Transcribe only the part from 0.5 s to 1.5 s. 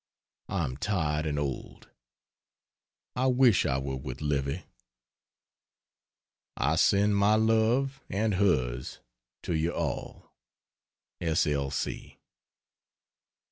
am tired and